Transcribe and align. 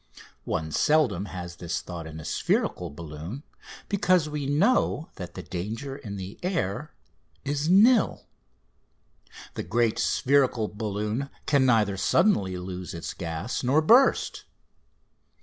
One 0.45 0.71
seldom 0.71 1.25
has 1.25 1.57
this 1.57 1.79
thought 1.79 2.07
in 2.07 2.19
a 2.19 2.25
spherical 2.25 2.89
balloon, 2.89 3.43
because 3.87 4.27
we 4.27 4.47
know 4.47 5.11
that 5.17 5.35
the 5.35 5.43
danger 5.43 5.95
in 5.95 6.15
the 6.17 6.39
air 6.41 6.95
is 7.45 7.69
nil: 7.69 8.25
the 9.53 9.61
great 9.61 9.99
spherical 9.99 10.67
balloon 10.67 11.29
can 11.45 11.67
neither 11.67 11.97
suddenly 11.97 12.57
lose 12.57 12.95
its 12.95 13.13
gas 13.13 13.63
nor 13.63 13.79
burst. 13.79 14.45